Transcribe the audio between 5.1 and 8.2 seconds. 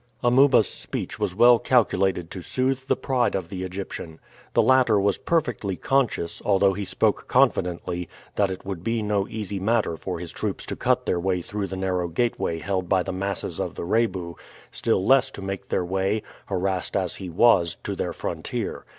perfectly conscious, although he spoke confidently,